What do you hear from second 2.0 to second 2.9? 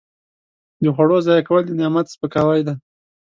سپکاوی دی.